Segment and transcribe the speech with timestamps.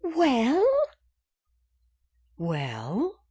[0.03, 0.65] "Well?"
[2.39, 3.19] "Well?"